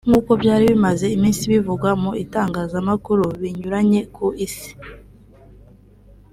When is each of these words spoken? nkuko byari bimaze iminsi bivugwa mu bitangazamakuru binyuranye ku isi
nkuko 0.09 0.31
byari 0.41 0.63
bimaze 0.71 1.05
iminsi 1.15 1.43
bivugwa 1.53 1.89
mu 2.01 2.09
bitangazamakuru 2.17 3.23
binyuranye 3.41 4.01
ku 4.15 4.25
isi 4.45 4.71